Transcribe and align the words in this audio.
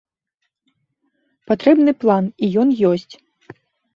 Патрэбны 1.51 1.91
план, 2.03 2.31
і 2.47 2.51
ён 2.61 2.69
ёсць. 2.95 3.13